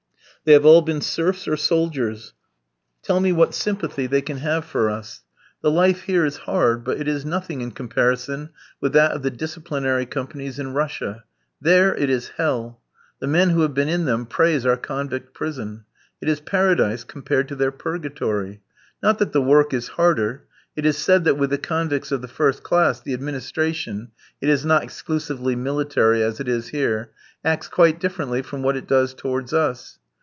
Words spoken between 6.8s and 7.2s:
but it